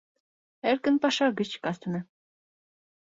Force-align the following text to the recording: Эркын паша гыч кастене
Эркын 0.69 0.95
паша 1.03 1.27
гыч 1.39 1.51
кастене 1.63 2.01